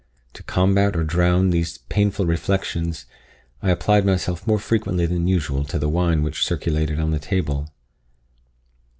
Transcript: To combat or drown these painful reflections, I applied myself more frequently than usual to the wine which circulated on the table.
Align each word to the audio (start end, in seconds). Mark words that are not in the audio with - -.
To 0.33 0.41
combat 0.41 0.95
or 0.95 1.03
drown 1.03 1.51
these 1.51 1.77
painful 1.77 2.25
reflections, 2.25 3.05
I 3.61 3.69
applied 3.69 4.03
myself 4.03 4.47
more 4.47 4.57
frequently 4.57 5.05
than 5.05 5.27
usual 5.27 5.63
to 5.65 5.77
the 5.77 5.89
wine 5.89 6.23
which 6.23 6.43
circulated 6.43 6.99
on 6.99 7.11
the 7.11 7.19
table. 7.19 7.69